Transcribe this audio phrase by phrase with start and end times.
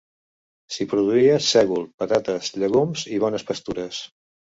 [0.75, 4.01] S'hi produïa sègol, patates, llegums i bones pastures.